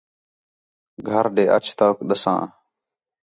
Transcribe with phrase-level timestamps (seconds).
[1.07, 2.41] گھر ݙے اِچ توک ݙَساں